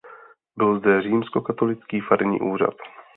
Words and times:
Byl 0.57 0.79
zde 0.79 1.01
římskokatolický 1.01 2.01
farní 2.01 2.39
úřad. 2.41 2.73